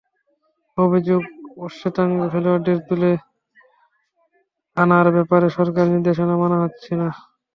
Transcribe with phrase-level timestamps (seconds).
[0.77, 1.21] অভিযোগ,
[1.57, 3.11] অশ্বেতাঙ্গ খেলোয়াড়দের তুলে
[4.77, 7.07] আনার ব্যাপারে সরকারি নির্দেশনা মানা হচ্ছে না।